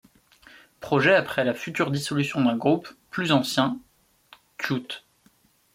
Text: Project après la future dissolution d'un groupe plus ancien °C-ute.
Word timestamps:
Project 0.79 1.13
après 1.19 1.43
la 1.43 1.53
future 1.53 1.91
dissolution 1.91 2.43
d'un 2.43 2.55
groupe 2.57 2.89
plus 3.11 3.31
ancien 3.31 3.77
°C-ute. 4.57 5.05